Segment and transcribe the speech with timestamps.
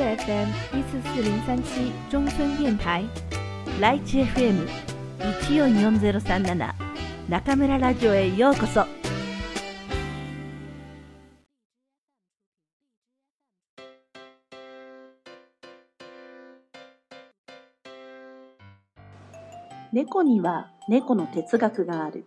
[0.00, 3.04] FM 一四四零三七中村電台
[3.80, 4.66] ライチ FM
[5.46, 6.74] 一四四ゼロ三七
[7.28, 8.86] 中村ラジオへようこそ。
[19.92, 22.24] 猫には猫の哲学がある。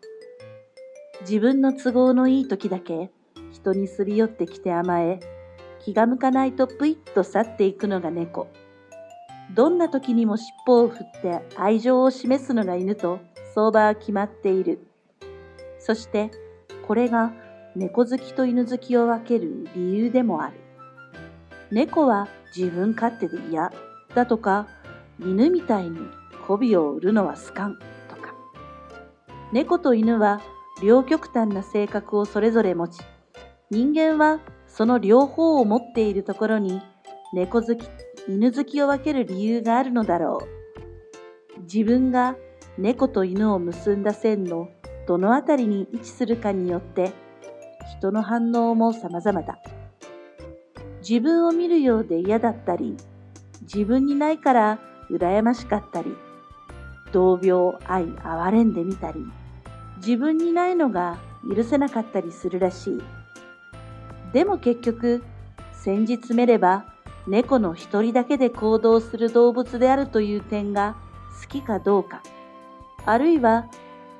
[1.21, 3.09] 自分の都合のいい時だけ
[3.51, 5.19] 人にすり寄ってきて甘え、
[5.83, 8.47] 気が向かないとぷいっと去っていくのが猫。
[9.53, 13.19] どんな時にも尻尾を振って愛情を示すのが犬と
[13.53, 14.79] 相場は決まっている。
[15.79, 16.31] そして
[16.87, 17.33] これが
[17.75, 20.53] 猫好きと犬好きを分ける理由でもある。
[21.71, 23.71] 猫は自分勝手で嫌
[24.15, 24.67] だとか、
[25.19, 25.99] 犬みたいに
[26.47, 27.77] 媚びを売るのは好かん
[28.07, 28.35] とか。
[29.51, 30.39] 猫と犬は
[30.81, 33.01] 両極端な性格をそれぞれ持ち、
[33.69, 34.39] 人間は
[34.75, 36.81] その両方を持っているところに
[37.31, 37.87] 猫好き、
[38.27, 40.39] 犬好きを分ける理由があるのだろ
[41.59, 41.61] う。
[41.61, 42.35] 自分が
[42.79, 44.69] 猫と犬を結んだ線の
[45.07, 47.13] どのあたりに位置するかによって
[47.99, 49.59] 人の反応も様々だ。
[51.07, 52.97] 自分を見るようで嫌だったり、
[53.61, 54.79] 自分にないから
[55.11, 56.15] 羨ましかったり、
[57.11, 59.23] 同病愛哀れんでみたり、
[59.97, 61.19] 自分にないのが
[61.55, 63.22] 許せなかったりするらしい。
[64.33, 65.23] でも結局、
[65.71, 66.85] 先日めれば
[67.27, 70.95] 猫の一人だけで行動する動物であるという点が
[71.41, 72.23] 好きかどうか、
[73.05, 73.69] あるいは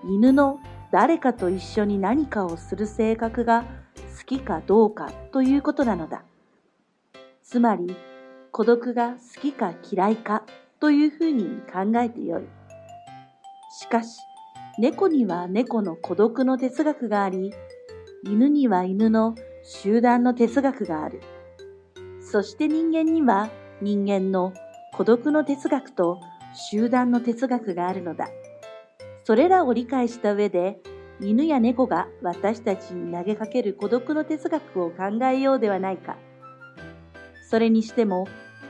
[0.05, 0.59] 犬の
[0.91, 3.63] 誰かと一緒に何かをする性格が
[4.19, 6.23] 好きかどうかということなのだ。
[7.41, 7.95] つまり、
[8.51, 10.43] 孤独が好きか嫌いか
[10.79, 12.43] というふうに考えてよい。
[13.79, 14.19] しかし、
[14.77, 17.51] 猫には猫の孤独の哲学があり、
[18.23, 19.33] 犬には犬の
[19.65, 21.21] 集団の哲学がある。
[22.19, 23.49] そして人間には
[23.81, 24.53] 人間の
[24.93, 26.19] 孤独の哲学と
[26.53, 28.27] 集団の哲学があるのだ。
[29.23, 30.79] それらを理解した上で、
[31.21, 36.17] 犬や猫が私たちに投げかける孤独の哲学を考えようではないか。
[37.49, 38.27] それにしても、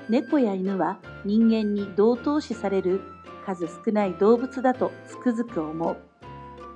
[0.09, 3.01] 猫や犬は人間に同等視される
[3.47, 5.97] 数少ない動物だとつくづく思う。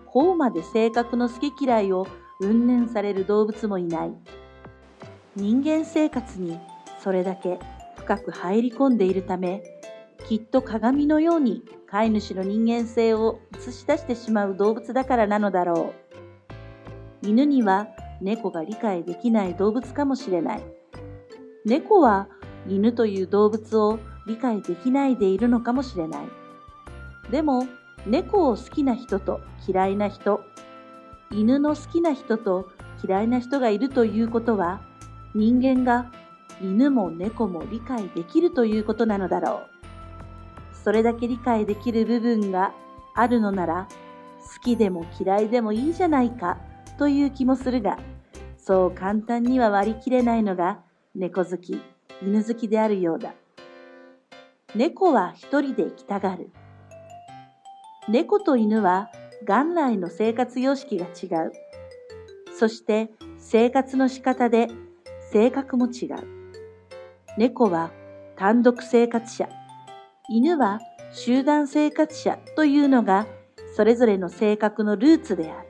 [0.08, 2.08] こうまで性格の好き嫌いを
[2.40, 4.14] 云々される動物もいない。
[5.36, 6.60] 人間生活に
[7.00, 7.60] それだけ
[7.98, 9.64] 深く入り込んでいるため、
[10.28, 15.94] きっと鏡のように飼い主の人間性を映し出してしまう動物だからなのだろ
[17.24, 17.28] う。
[17.28, 17.88] 犬には
[18.22, 20.64] 猫が理解できない動物かもしれない。
[21.66, 22.28] 猫は
[22.68, 26.28] 犬という動物を理解できないでいるのかもしれない。
[27.32, 27.66] でも、
[28.06, 30.42] 猫を好きな人と嫌いな人、
[31.32, 32.70] 犬の好きな人と
[33.04, 34.82] 嫌いな人がいるということは、
[35.36, 36.12] 人間が
[36.62, 39.62] 犬も猫も理解できるということなのだろ
[40.74, 40.76] う。
[40.84, 42.74] それだけ理解できる部分が
[43.14, 43.88] あるのなら、
[44.40, 46.58] 好きでも嫌いでもいいじゃないか
[46.98, 48.00] という気もするが、
[48.58, 50.80] そう簡単には割り切れないのが
[51.14, 51.82] 猫好き、
[52.22, 53.34] 犬好きであるようだ。
[54.76, 56.52] 猫は一人で生きたがる。
[58.08, 59.10] 猫と犬は
[59.46, 61.52] 元来の生活様式が違う。
[62.58, 64.68] そして生活の仕方で
[65.32, 66.16] 性格も違う。
[67.38, 67.92] 猫は
[68.36, 69.48] 単独生活者。
[70.30, 70.80] 犬は
[71.12, 73.28] 集団生活者というのが
[73.76, 75.68] それぞれの性格のルーツである。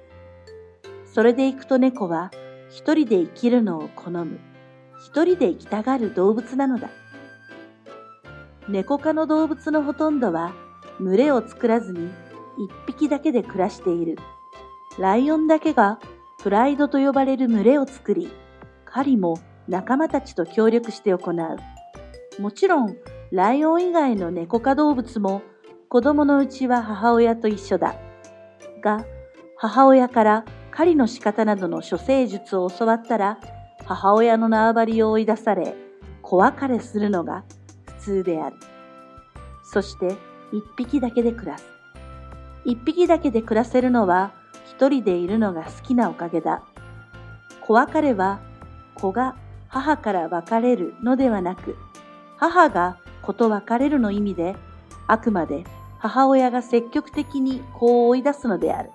[1.06, 2.32] それでいくと猫は
[2.70, 4.40] 一人で生きるのを好む。
[5.06, 6.90] 一人で生きたがる動物なのだ。
[8.68, 10.54] 猫科の動物のほとんどは
[11.00, 12.10] 群れを作らずに
[12.58, 14.18] 一匹だけで暮らしている。
[14.98, 16.00] ライオンだけが
[16.40, 18.32] プライドと呼ばれる群れを作り、
[18.86, 19.38] 狩りも
[19.68, 22.42] 仲間たちと協力して行う。
[22.42, 22.96] もちろん、
[23.32, 25.42] ライオン以外の猫科動物も
[25.90, 27.96] 子供のうちは母親と一緒だ。
[28.82, 29.06] が、
[29.58, 33.40] 母親から狩りの仕方などの処世術を教わったら、
[33.86, 35.76] 母親の縄張りを追い出され、
[36.22, 37.44] 子別れするのが
[37.86, 38.58] 普通である。
[39.64, 40.16] そして
[40.52, 41.77] 一匹だけで暮らす。
[42.68, 44.34] 一匹だけで暮らせるのは
[44.66, 46.64] 一人でいるのが好きなおかげだ。
[47.62, 48.42] 子別れは
[48.94, 49.38] 子が
[49.70, 51.78] 母から別れるのではなく、
[52.36, 54.58] 母が子と別れるの意味で、
[55.08, 55.64] あくまで
[55.98, 58.92] 母親が積極的に子を追い出すのである。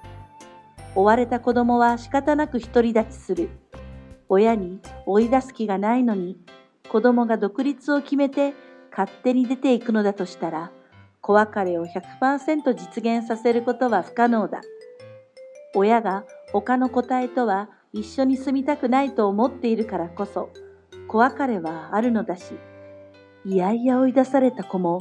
[0.94, 3.48] 追われた子供は仕方なく独り立ちする。
[4.28, 6.36] 親に追い出す気がないのに、
[6.90, 8.52] 子供が独立を決めて
[8.90, 10.70] 勝手に出ていくのだとしたら、
[11.22, 14.60] 子別れを100%実現させることは不可能だ。
[15.74, 20.50] 親が他の個体とは一緒に住みたくないと思っているからこそ、
[21.06, 22.54] 子別れはあるのだし、
[23.44, 25.00] いやいや追い出された子も、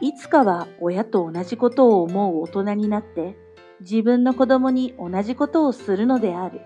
[0.00, 3.36] いつかは親と同じことを思う大人になって、
[3.80, 6.60] 自分の子供に同じことをするのである。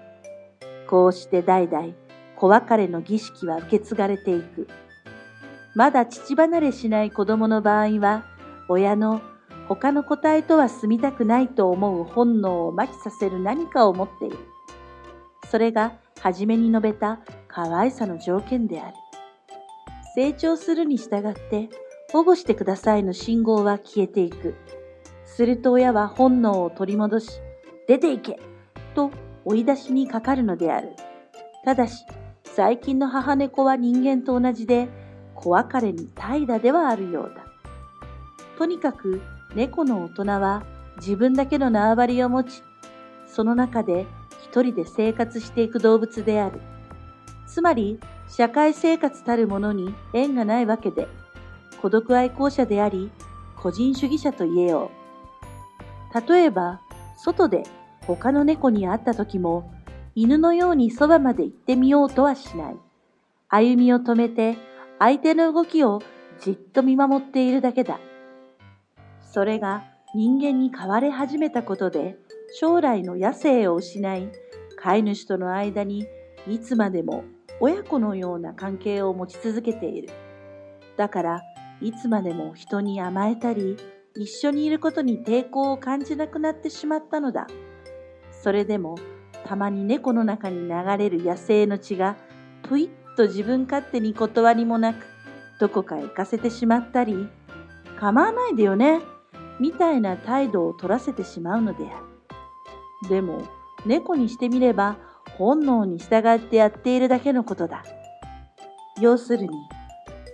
[0.88, 1.94] こうして代々、
[2.36, 4.66] 子別れの儀式は受け継がれていく。
[5.74, 8.24] まだ父離れしない子供の場合は、
[8.68, 9.20] 親の
[9.68, 14.38] 他の個体とは住みたくないと思う本能を麻痺させる何かを持っている。
[15.50, 18.96] それが初めに述べた可愛さの条件である。
[20.14, 21.68] 成長するに従って
[22.12, 24.54] 保護してくださいの信号は消えていく。
[25.24, 27.40] すると親は本能を取り戻し、
[27.86, 28.40] 出て行け
[28.94, 29.10] と
[29.44, 30.90] 追い出しにかかるのである。
[31.64, 32.04] ただし、
[32.44, 34.88] 最近の母猫は人間と同じで、
[35.34, 37.45] 子別れに怠惰ではあるようだ。
[38.58, 39.20] とにかく
[39.54, 40.64] 猫の大人は
[40.98, 42.62] 自分だけの縄張りを持ち、
[43.26, 44.06] その中で
[44.42, 46.60] 一人で生活していく動物である。
[47.46, 47.98] つまり、
[48.28, 51.06] 社会生活たるものに縁がないわけで、
[51.80, 53.10] 孤独愛好者であり、
[53.56, 54.90] 個人主義者と言えよ
[56.14, 56.30] う。
[56.30, 56.80] 例えば、
[57.16, 57.64] 外で
[58.06, 59.70] 他の猫に会った時も、
[60.14, 62.76] 犬のようにそばまで行ってみようとはしない。
[63.48, 64.56] 歩みを止めて、
[64.98, 66.00] 相手の動きを
[66.40, 68.00] じっと見守っているだけだ。
[69.36, 69.84] それが
[70.14, 72.16] 人間に変われ始めたことで、
[72.58, 74.30] 将来の野生を失い、
[74.78, 76.06] 飼い主との間に
[76.48, 77.22] いつまでも
[77.60, 80.08] 親子のような関係を持ち続けている。
[80.96, 81.42] だから、
[81.82, 83.76] いつまでも人に甘えたり、
[84.14, 87.46] 一緒にいることに抵抗を感じなくなってしまったのだ。
[88.42, 88.94] それでも、
[89.44, 92.16] たまに猫の中に流れる野生の血が、
[92.62, 95.04] ぷいっと自分勝手に断りもなく、
[95.60, 97.28] どこかへ行かせてしまったり、
[98.00, 99.02] 構わないでよね。
[99.58, 103.08] みたいな態度を取らせてしまうのである。
[103.08, 103.42] でも、
[103.84, 104.96] 猫にしてみれば、
[105.38, 107.84] 本能に従ってやっているだけのことだ。
[109.00, 109.50] 要するに、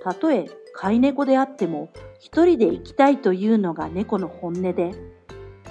[0.02, 1.90] たとえ飼い猫であっても、
[2.20, 4.92] 一人で生きたいというのが猫の本音で、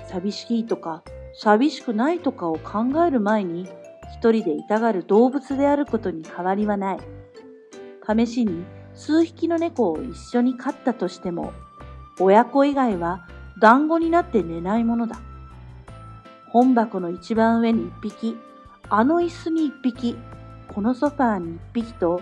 [0.08, 1.04] 寂しいとか、
[1.34, 3.70] 寂しくないとかを考える前に、
[4.14, 7.00] 一人でいたがる動物であることに変わりはない。
[8.06, 11.54] 試しに数匹の猫を一緒に飼ったとしても、
[12.20, 13.26] 親子以外は
[13.62, 15.22] 団子になって寝ないものだ。
[16.50, 18.38] 本箱の一番上に一匹、
[18.90, 20.18] あの椅子に一匹、
[20.74, 22.22] このソファーに一匹と、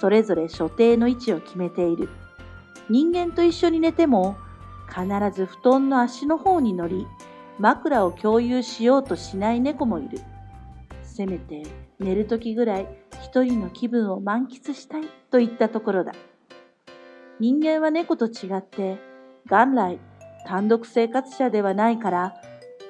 [0.00, 2.08] それぞれ所定の位置を決めている。
[2.88, 4.36] 人間と一緒に寝ても、
[4.88, 5.04] 必
[5.34, 7.04] ず布団の足の方に乗り、
[7.58, 10.20] 枕を共有しようとしない猫もいる。
[11.02, 11.64] せめて
[11.98, 12.86] 寝るときぐらい
[13.24, 16.12] 一人の気分を満喫したいといったところだ。
[17.40, 19.00] 人間は猫と違って
[19.50, 19.98] 元来
[20.46, 22.34] 単独生活者ではないから、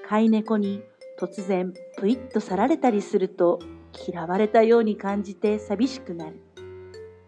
[0.07, 0.83] 飼い猫に
[1.19, 3.61] 突然ぷいっと去られたりすると
[4.07, 6.39] 嫌われたように感じて寂しくなる。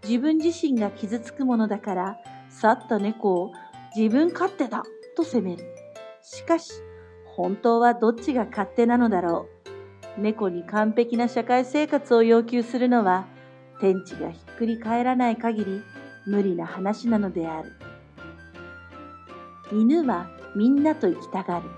[0.05, 2.19] 自分自身が傷つくものだから、
[2.51, 3.53] 去った猫を
[3.97, 4.83] 自分勝手だ
[5.17, 5.65] と責める。
[6.23, 6.75] しかし、
[7.25, 9.49] 本当はどっちが勝手なのだろ
[10.19, 10.21] う。
[10.21, 13.27] 猫に完璧な社会生活を要求するのは、
[13.81, 15.83] 天地がひっくり返らない限り
[16.27, 17.88] 無理な話なのである。
[19.73, 21.69] 犬はみんなと生きたがる。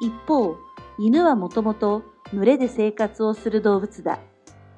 [0.00, 0.56] 一方、
[0.98, 2.02] 犬はもともと
[2.32, 4.20] 群れで生活をする動物だ。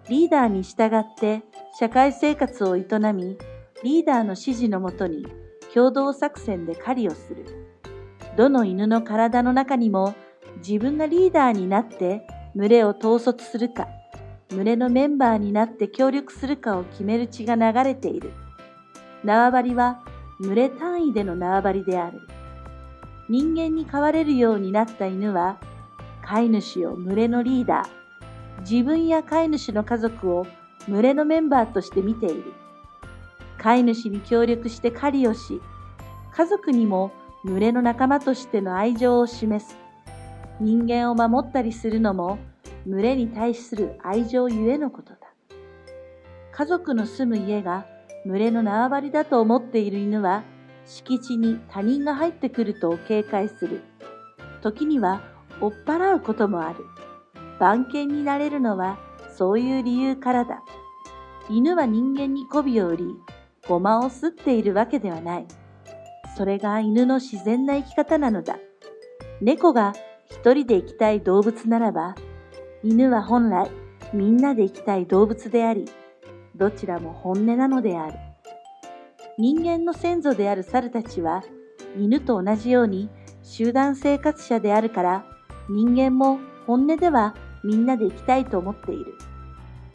[0.08, 1.42] リーダーに従って
[1.78, 3.36] 社会生活を営み、
[3.82, 5.26] リーダーの指示のもとに
[5.72, 7.44] 共同作戦で狩りをする。
[8.36, 10.14] どの犬の体の中にも
[10.66, 13.88] 自分がリーダーになって群れを統率するか、
[14.48, 18.32] 群れのメンバーになって協力するかを決める血が流れている。
[19.22, 20.02] 縄張りは
[20.40, 22.20] 群れ単位での縄張りである。
[23.28, 25.58] 人間に飼われるようになった犬は、
[26.22, 30.46] 飼い主を群れのリーダー、自分や飼い主の家族を
[30.88, 32.52] 群れのメンバーとして見ている。
[33.58, 35.60] 飼い主に協力して狩りをし、
[36.32, 37.12] 家族にも
[37.44, 39.76] 群れの仲間としての愛情を示す。
[40.58, 42.38] 人間を守ったりするのも
[42.86, 45.18] 群れに対する愛情ゆえのことだ。
[46.52, 47.86] 家族の住む家が
[48.26, 50.44] 群れの縄張りだと思っている犬は、
[50.84, 53.82] 敷地に他人が入ってくると警戒する。
[54.62, 55.22] 時には
[55.60, 56.84] 追っ払うこともある。
[57.58, 58.98] 番犬になれるのは
[59.36, 60.62] そういう理由からだ。
[61.48, 63.04] 犬は人間に媚びを売り、
[63.68, 65.46] ごまを吸っているわけではない。
[66.36, 68.58] それが犬の自然な生き方なのだ。
[69.40, 69.94] 猫が
[70.26, 72.14] 一人で生きたい動物ならば、
[72.82, 73.70] 犬は本来
[74.12, 75.86] みんなで生きたい動物であり、
[76.60, 78.18] どちらも本音なのである。
[79.38, 81.42] 人間の先祖である猿たちは、
[81.96, 83.08] 犬と同じように
[83.42, 85.24] 集団生活者であるから、
[85.70, 89.14] 人間も本音ではみんなで生きたいと思っている。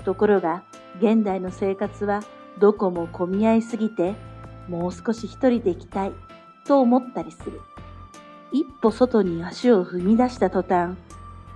[0.04, 0.64] ところが、
[1.00, 2.24] 現代の生活は
[2.60, 4.16] どこも混み合いすぎて、
[4.68, 6.14] もう少し一人で行きたい
[6.66, 7.62] と思ったりする。
[8.52, 10.98] 一歩外に足を踏み出した途端、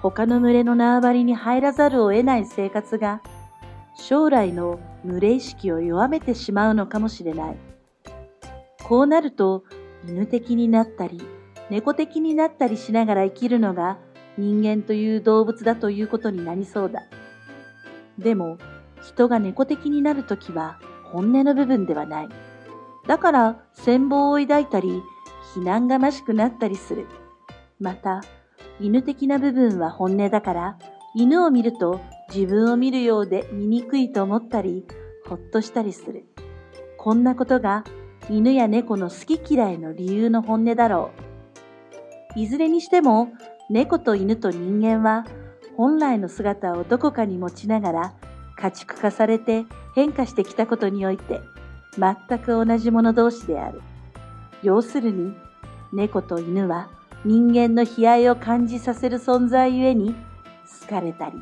[0.04, 3.24] 他の群れの縄張りに入らざるを得ない生活が、
[3.96, 7.58] 将来の群れ意識を弱めてしまうのかもしれない。
[8.84, 9.64] こうなると、
[10.08, 11.22] 犬的になったり、
[11.70, 13.98] 猫的になったりしながら生きるのが
[14.38, 17.04] 人間という動物だということになりそうだ。
[18.18, 18.58] でも、
[19.02, 22.30] 人が猫的になるときは本音の部分ではない。
[23.08, 25.02] だから羨望を抱いたり、
[25.54, 27.08] 非難がましくなったりする。
[27.80, 28.22] また、
[28.80, 30.78] 犬的な部分は本音だから、
[31.16, 32.00] 犬を見ると
[32.34, 34.86] 自分を見るようで醜いと思ったり、
[35.28, 36.26] ほっとしたりする。
[36.98, 37.84] こんなことが
[38.30, 41.12] 犬や猫の好き嫌いの理由の本音だろ
[42.36, 42.40] う。
[42.40, 43.30] いずれにしても、
[43.70, 45.26] 猫と犬と人間は
[45.76, 48.14] 本来の姿をどこかに持ちながら
[48.58, 51.40] 家畜化されて変化してきたことにおいて
[51.98, 53.82] 全く同じ者同士である。
[54.62, 55.34] 要するに、
[55.92, 56.90] 猫と犬は
[57.26, 60.14] 人間の悲哀を感じさせる存在ゆえに
[60.82, 61.34] 好かれたり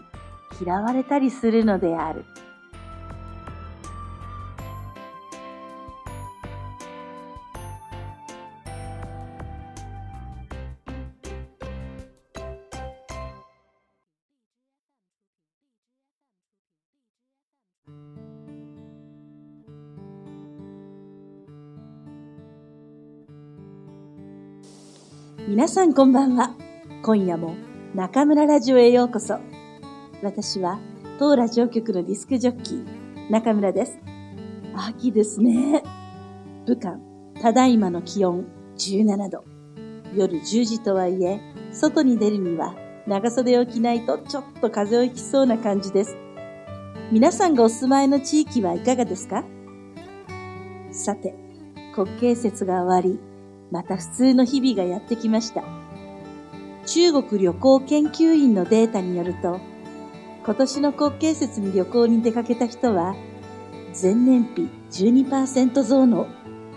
[0.62, 2.26] 嫌われたりするのである。
[25.48, 26.52] 皆さんこんばんは。
[27.04, 27.56] 今夜も
[27.96, 29.40] 中村ラジオへようこそ。
[30.24, 30.80] 私は
[31.20, 34.00] 当ラジオ局のディスクジョッキー、中村です。
[34.76, 35.84] 秋ですね。
[36.66, 36.98] 武漢、
[37.40, 38.46] ただいまの気温
[38.78, 39.44] 17度。
[40.16, 41.40] 夜10時とはいえ、
[41.72, 46.18] 外に出るには長袖を着ないとちょっと風邪をひきそうな感じです。
[47.12, 49.46] 皆さんがお住まいの地域はいかがですか？
[50.92, 51.36] さて、
[51.94, 53.20] 国慶節が終わり、
[53.72, 55.64] また普通の日々がやってきました。
[56.88, 59.60] 中国旅行研究院のデータによると、
[60.48, 63.18] 今年の国慶節に旅行に出かけた人は、
[64.02, 66.26] 前年比12%増の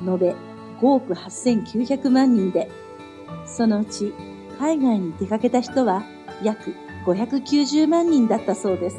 [0.05, 0.35] 延べ
[0.81, 2.69] 5億8900万人で、
[3.47, 4.13] そのうち
[4.59, 6.03] 海外に出かけた人は
[6.43, 6.75] 約
[7.07, 8.99] 590万人だったそうです。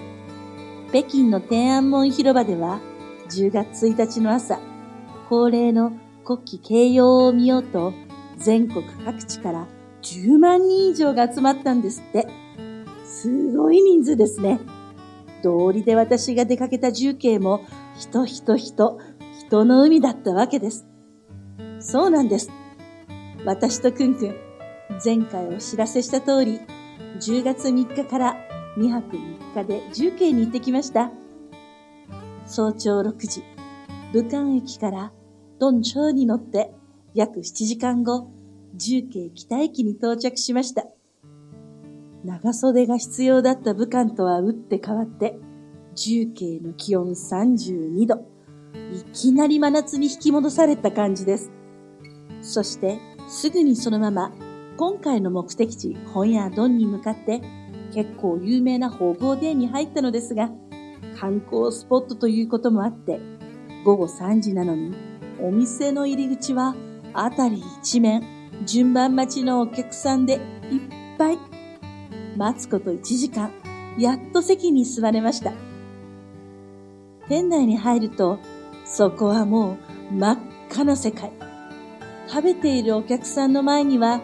[0.92, 2.80] 北京の天安門広場では
[3.30, 4.58] 10月1日の朝、
[5.28, 5.92] 恒例の
[6.24, 7.92] 国旗掲揚を見ようと、
[8.38, 9.68] 全国各地から
[10.02, 12.41] 10万人以上が集まったんですって。
[13.22, 14.60] すごい人数ですね。
[15.44, 17.62] 道理で私が出かけた重慶も、
[17.96, 18.98] 人人人、
[19.48, 20.88] 人の海だったわけです。
[21.80, 22.50] そうなんです。
[23.46, 24.36] 私とくんくん、
[25.06, 26.62] 前回お知らせした通り、
[27.20, 28.38] 10月3日から
[28.76, 31.12] 2泊3日で重慶に行ってきました。
[32.48, 33.44] 早朝6時、
[34.14, 35.12] 武漢駅から
[35.60, 36.74] ドンチョウに乗って
[37.14, 38.32] 約7時間後、
[38.74, 40.88] 重慶北駅に到着しました。
[42.24, 45.38] 長袖が必要だった武漢とは打って変わって、
[45.96, 48.26] 重慶の気温32度。
[48.94, 51.52] いきなり真夏に引き戻された感じです。
[52.42, 54.32] そして、すぐにそのまま、
[54.78, 57.42] 今回の目的地、本屋ドンに向かって、
[57.94, 60.50] 結構有名な宝豪殿に入ったのですが、
[61.20, 63.20] 観光スポットということもあって、
[63.84, 64.94] 午後3時なのに
[65.42, 66.76] お店の入り口は
[67.14, 68.24] あたり一面
[68.66, 70.40] 順番待ちのお客さんでいっ
[71.18, 71.51] ぱい。
[72.42, 73.52] 待つこと1時間、
[74.00, 75.54] やっと席に座れました。
[77.30, 78.40] 店内に入ると、
[78.84, 79.78] そこはも
[80.12, 80.40] う真っ
[80.72, 81.32] 赤な世界。
[82.28, 84.22] 食べているお客さんの前には、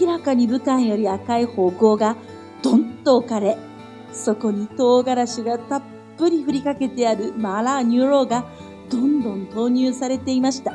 [0.00, 2.16] 明らかに武漢より赤い火鍋が
[2.64, 3.56] ドンと置かれ、
[4.12, 5.82] そこに唐辛子がたっ
[6.18, 8.44] ぷり振りかけてある麻辣牛肉が
[8.90, 10.74] どんどん投入されていました。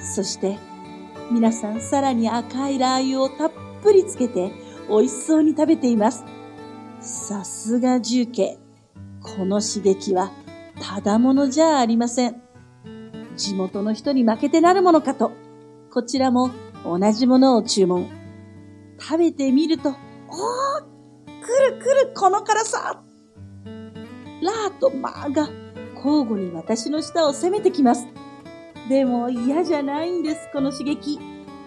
[0.00, 0.56] そして、
[1.30, 3.52] 皆さんさらに赤いラー油をたっ
[3.82, 6.24] ぷりつけて美味しそうに食べています。
[7.00, 8.58] さすが重慶。
[9.22, 10.30] この刺激は
[10.80, 12.42] ただものじゃありません。
[13.36, 15.32] 地元の人に負けてなるものかと、
[15.90, 16.50] こちらも
[16.84, 18.08] 同じものを注文。
[18.98, 19.94] 食べてみると、おー
[21.42, 23.02] くるくるこの辛さ
[24.42, 25.48] ラーとマーが
[25.96, 28.06] 交互に私の舌を攻めてきます。
[28.88, 31.18] でも嫌じゃないんです、この刺激。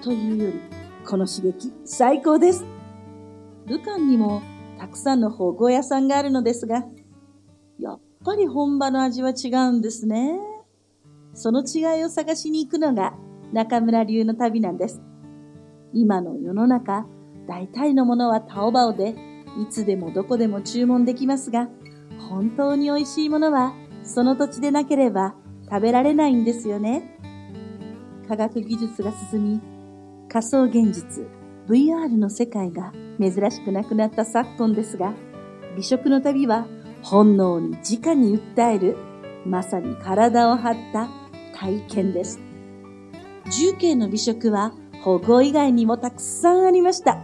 [0.01, 0.59] というより、
[1.05, 2.78] この刺激、最高です。
[3.69, 4.41] 武漢にも
[4.79, 6.83] たくさんの保護屋さんがあるのですが、
[7.79, 10.39] やっぱり本場の味は違うんですね。
[11.33, 13.13] その違いを探しに行くのが
[13.53, 15.01] 中村流の旅なんです。
[15.93, 17.05] 今の世の中、
[17.47, 19.15] 大体のものはタオバオで、
[19.61, 21.69] いつでもどこでも注文できますが、
[22.29, 23.73] 本当に美味しいものは
[24.03, 25.35] その土地でなければ
[25.65, 27.17] 食べられないんですよね。
[28.27, 29.61] 科学技術が進み、
[30.27, 31.38] 仮想現実
[31.69, 35.13] VR の世界が珍しくなくなった昨今ですが、
[35.75, 36.65] 美食の旅は
[37.03, 38.97] 本能に直に訴える、
[39.45, 41.09] まさに体を張った
[41.55, 42.39] 体験です。
[43.51, 44.73] 重慶の美食は
[45.03, 47.19] 保護以外にもたくさんありました。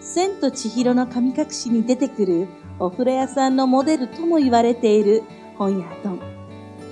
[0.00, 2.48] 千と千尋の神隠しに出てくる
[2.78, 5.22] お風呂屋さんのモデルとも言われている
[5.58, 6.18] 本屋丼。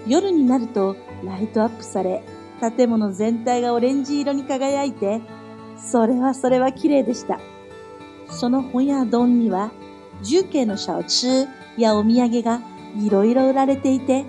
[0.06, 2.22] 夜になるとライトアップされ、
[2.76, 5.22] 建物全体がオレンジ色に輝いて、
[5.76, 7.40] それはそれは綺麗でした。
[8.28, 9.70] その本屋丼には、
[10.22, 12.60] 重慶の小吃やお土産が
[12.98, 14.24] いろいろ売られていて、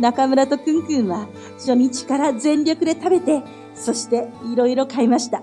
[0.00, 3.42] 中村とくんくんは初日から全力で食べて、
[3.74, 5.42] そしていろいろ買いました。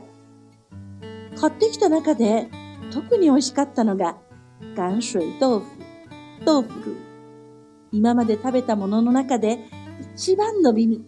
[1.40, 2.50] 買ってきた中で
[2.92, 4.18] 特に美味しかったのが、
[4.76, 5.66] 岩水豆腐、
[6.46, 6.98] 豆腐。
[7.92, 9.60] 今まで食べたものの中で
[10.16, 11.06] 一番の美味。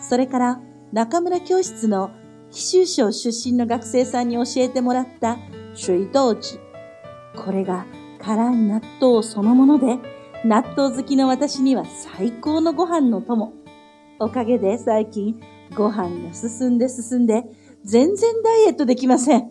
[0.00, 0.60] それから
[0.92, 2.10] 中村教室の
[2.50, 5.38] 紀州省出身の学生さんに教えてもらった
[5.74, 6.60] 水豆寺。
[7.44, 7.86] これが
[8.18, 9.98] 辛い納豆そのもので、
[10.44, 13.52] 納豆好きの私には最高のご飯の友。
[14.18, 15.40] おかげで最近
[15.76, 17.44] ご飯が進んで進んで、
[17.84, 19.50] 全然ダイエットできません。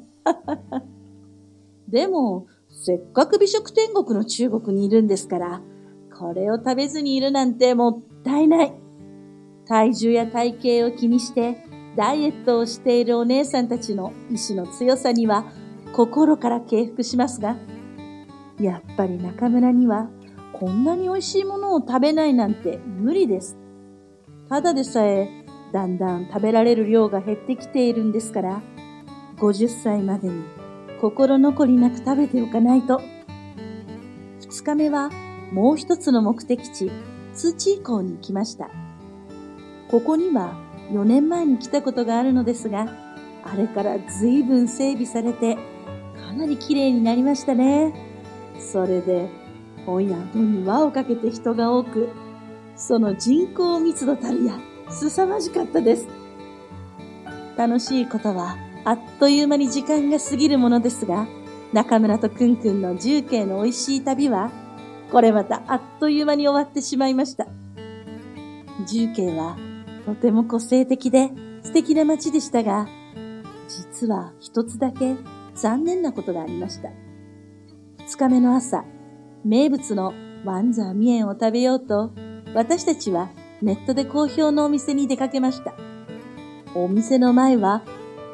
[1.87, 5.61] でも、せっかく美食天国の中国にいるんですから、
[6.17, 8.73] これを食べずにいるなんてもったいない。
[9.65, 15.45] 体重や体型を気にしてダイエットをしているお姉さんたちの意志の強さには
[15.93, 17.55] 心から敬服しますが、
[18.59, 20.09] やっぱり中村には
[20.53, 23.57] こんなに美味しいものを食べないなんて無理です。
[24.49, 25.29] ただでさえ
[25.71, 28.61] だんだん食べられる量が減ってきているんですから、
[29.37, 30.43] 50歳までに
[30.99, 33.01] 心残りなく食べておかないと。
[34.41, 35.09] 2日目は
[35.51, 36.91] もう一つの目的地、
[37.33, 38.69] 通知以降に来ました。
[39.89, 40.53] ここには
[40.91, 42.87] 4年前に来たことがあるのですが、
[43.43, 47.93] あれから随分整備されて、かなり綺麗になりましたね。
[48.59, 49.29] それで、
[49.85, 52.09] 本屋戸に輪をかけて人が多く、
[52.75, 54.59] その人口密度たるや、
[54.89, 56.07] 凄まじかったです。
[57.57, 61.27] 楽しいことは、あっという間に時間が過ぎるものですが、
[61.73, 64.51] 中村とくんくんの重慶の美味しい旅は、
[65.11, 67.47] これまたあっという間に終わってしまいました。
[68.87, 69.57] 重慶は
[70.09, 71.29] とても個性的で
[71.61, 72.87] 素敵な街でしたが、
[73.67, 75.15] 実は一つだけ
[75.53, 76.89] 残念なことがありました。
[78.07, 78.85] 二日目の朝、
[79.45, 80.13] 名物の
[80.45, 82.11] ワンザーミエンを食べようと、
[82.55, 83.29] 私たちは
[83.61, 85.75] ネットで好評のお店に出かけました。
[86.73, 87.83] お店の前は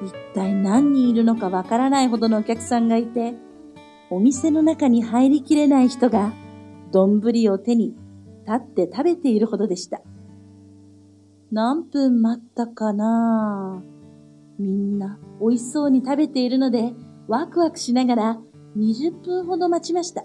[0.01, 3.33] 一体何人いるのかわからないほどのお客さんがいて、
[4.09, 6.31] お店の中に入りきれない人が
[6.91, 7.95] 丼を手に
[8.47, 10.01] 立って食べているほどでした。
[11.51, 13.81] 何分待ったかな？
[14.57, 16.93] みんな美味しそうに食べているので、
[17.27, 18.37] ワクワクしながら
[18.77, 20.23] 20分ほど待ちました。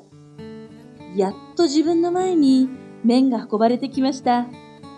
[1.16, 2.68] やっと自分の前に
[3.04, 4.46] 麺が運ばれてきました。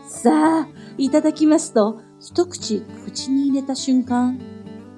[0.07, 4.39] さあ、いただきますと、一口口に入れた瞬間、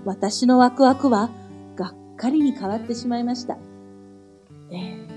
[0.05, 1.31] 私のワクワクは
[1.77, 3.59] がっかりに変わってしまいました。
[4.71, 5.09] ええ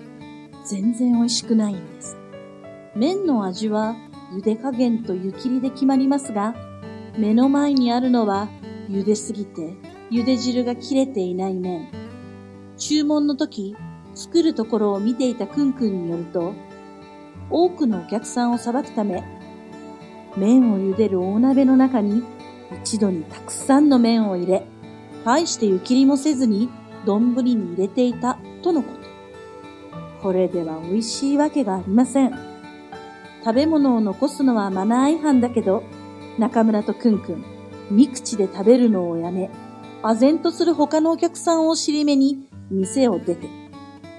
[0.65, 2.17] 全然美味しくないんです。
[2.96, 3.96] 麺の味は
[4.34, 6.56] 茹で加減と湯切りで決まりますが、
[7.18, 8.50] 目の前にあるのは
[8.90, 9.74] 茹ですぎて
[10.12, 11.90] 茹で汁が切れていない麺。
[12.78, 13.76] 注文の時、
[14.13, 16.54] 作るところを見ていたくんくんによると、
[17.50, 19.24] 多くのお客さんをさばくため、
[20.36, 22.24] 麺を茹でる大鍋の中に
[22.84, 24.66] 一度にたくさんの麺を入れ、
[25.26, 26.70] 大して湯切りもせずに
[27.06, 29.08] 丼に入れていたとのこと。
[30.22, 32.47] これでは美味しいわけがありません。
[33.48, 35.82] 食べ物を残すのはマナー違反だけど、
[36.38, 37.46] 中村とくんくん、
[37.90, 39.50] 三口で食べるのをやめ、
[40.04, 43.48] 唖然とする他のお客さんを尻目に店を出て、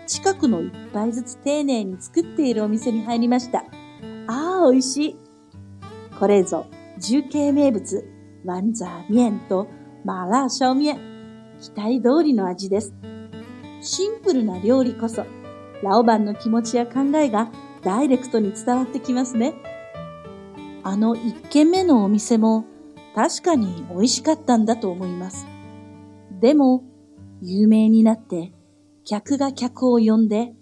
[0.06, 3.66] 近くの一杯ずつ丁寧に作っているお店に入りました。
[4.28, 5.16] ああ、美味しい。
[6.18, 6.64] これぞ、
[6.98, 8.10] 重慶名物、
[8.46, 9.68] ワンザーミエンと
[10.06, 10.98] マーラーシャオミエン。
[11.60, 12.94] 期待通りの味です。
[13.82, 15.26] シンプルな料理こそ、
[15.82, 19.54] ラオバンの気持ちや考えがダイレクトに伝わってきますね。
[20.82, 22.64] あの一軒目のお店も
[23.14, 25.46] 確かに美味しかったんだと思います。
[26.40, 26.84] でも、
[27.40, 28.52] 有名になって
[29.04, 30.52] 客が客を呼んで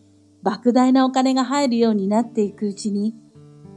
[0.45, 3.15] 莫大なお金が入るようになっていくうちに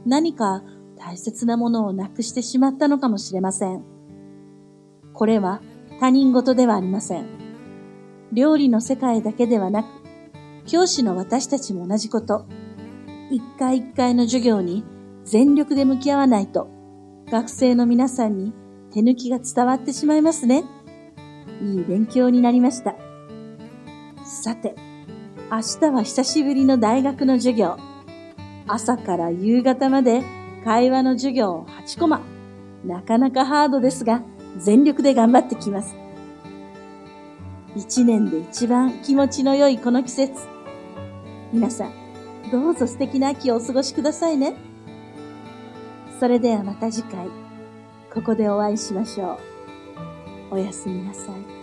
[0.06, 0.62] 何か
[0.98, 3.84] 大切なものをなくしてしまったのかもしれません。
[5.12, 5.60] これは
[5.98, 7.26] 他人事ではありません。
[8.32, 9.86] 料理の世界だけではなく、
[10.66, 12.46] 教師の私たちも同じこと。
[13.30, 14.84] 一回一回の授業に
[15.24, 16.68] 全力で向き合わないと、
[17.30, 18.52] 学生の皆さんに
[18.92, 20.64] 手抜きが伝わってしまいますね。
[21.62, 22.96] いい勉強になりました。
[24.24, 24.74] さて、
[25.50, 27.76] 明日は久しぶりの大学の授業。
[28.66, 30.22] 朝から夕方まで
[30.64, 32.22] 会話の授業を8コマ。
[32.84, 34.22] なかなかハードですが、
[34.58, 35.94] 全力で頑張ってきます。
[37.76, 40.32] 一年で一番気持ちの良いこの季節。
[41.52, 41.99] 皆さん、
[42.50, 44.54] どうぞ素敵な秋をお過ごしくださいね。
[46.18, 47.28] それではまた次回、
[48.12, 49.38] ここでお会いしましょ
[50.50, 50.54] う。
[50.56, 51.59] おやすみなさい。